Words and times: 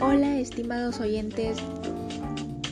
Hola 0.00 0.40
estimados 0.40 0.98
oyentes, 0.98 1.56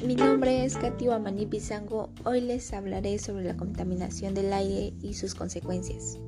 mi 0.04 0.16
nombre 0.16 0.64
es 0.64 0.76
Katia 0.76 1.14
Amani 1.14 1.46
Pizango. 1.46 2.10
Hoy 2.24 2.40
les 2.40 2.72
hablaré 2.72 3.20
sobre 3.20 3.45
la 3.45 3.56
contaminación 3.56 4.34
del 4.34 4.52
aire 4.52 4.92
y 5.02 5.14
sus 5.14 5.36
consecuencias. 5.36 6.18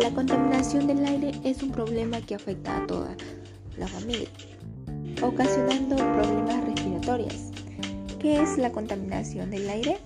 La 0.00 0.10
contaminación 0.10 0.86
del 0.86 1.04
aire 1.04 1.32
es 1.44 1.62
un 1.62 1.70
problema 1.70 2.22
que 2.22 2.34
afecta 2.34 2.78
a 2.78 2.86
toda 2.86 3.14
la 3.76 3.86
familia, 3.86 4.28
ocasionando 5.22 5.96
problemas 5.96 6.64
respiratorios. 6.64 7.50
¿Qué 8.18 8.40
es 8.40 8.56
la 8.56 8.72
contaminación 8.72 9.50
del 9.50 9.68
aire? 9.68 9.98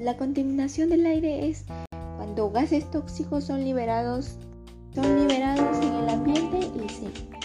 La 0.00 0.16
contaminación 0.16 0.90
del 0.90 1.06
aire 1.06 1.48
es 1.48 1.64
cuando 2.16 2.50
gases 2.50 2.90
tóxicos 2.90 3.44
son 3.44 3.62
liberados 3.62 4.36
son 4.94 5.26
liberados 5.26 5.78
en 5.78 5.94
el 5.94 6.08
ambiente 6.10 6.71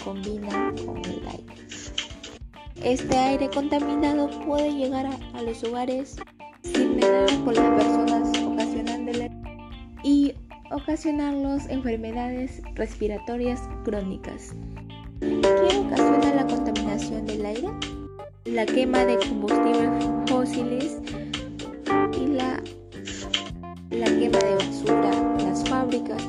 combinan 0.02 0.76
con 0.78 0.98
el 0.98 1.26
aire. 1.28 1.54
Este 2.82 3.16
aire 3.16 3.50
contaminado 3.50 4.30
puede 4.46 4.72
llegar 4.72 5.06
a, 5.06 5.42
los 5.42 5.62
hogares 5.64 6.16
sin 6.62 7.00
por 7.44 7.54
las 7.54 7.82
personas 7.82 8.38
ocasionándole 8.42 9.30
y 10.02 10.34
ocasionarlos 10.70 11.66
enfermedades 11.68 12.62
respiratorias 12.74 13.60
crónicas. 13.84 14.54
¿Qué 15.20 15.76
ocasiona 15.76 16.34
la 16.34 16.46
contaminación 16.46 17.26
del 17.26 17.46
aire? 17.46 17.68
La 18.44 18.64
quema 18.64 19.04
de 19.04 19.18
combustibles 19.18 19.90
fósiles 20.28 20.98
y 22.20 22.26
la, 22.26 22.62
la 23.90 24.06
quema 24.06 24.38
de 24.38 24.54
basura, 24.54 25.28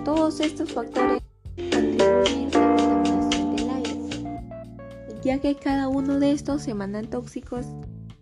todos 0.03 0.39
estos 0.39 0.71
factores 0.71 1.21
ya 5.21 5.39
que 5.39 5.55
cada 5.55 5.87
uno 5.87 6.19
de 6.19 6.31
estos 6.31 6.67
emanan 6.67 7.07
tóxicos, 7.07 7.65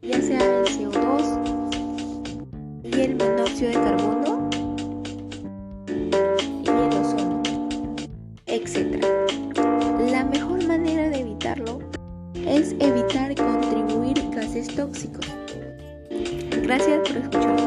ya 0.02 0.22
sea 0.22 0.40
el 0.40 0.66
CO2 0.66 2.00
y 2.84 3.02
el 3.02 3.16
monóxido 3.16 3.70
de 3.70 3.76
carbono 3.76 4.50
y 6.64 6.68
el 6.68 6.94
ozono, 7.00 7.42
etc. 8.48 9.06
La 10.12 10.24
mejor 10.26 10.66
manera 10.66 11.10
de 11.10 11.20
evitarlo 11.20 11.80
es 12.34 12.76
evitar 12.80 13.36
contribuir 13.36 14.18
gases 14.32 14.68
tóxicos. 14.76 15.26
Gracias 16.64 17.00
por 17.08 17.18
escucharnos. 17.18 17.67